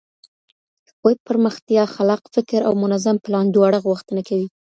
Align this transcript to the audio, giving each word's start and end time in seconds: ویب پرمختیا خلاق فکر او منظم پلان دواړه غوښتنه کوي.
ویب 1.05 1.19
پرمختیا 1.27 1.83
خلاق 1.95 2.21
فکر 2.35 2.59
او 2.67 2.73
منظم 2.83 3.17
پلان 3.25 3.45
دواړه 3.51 3.77
غوښتنه 3.87 4.21
کوي. 4.29 4.47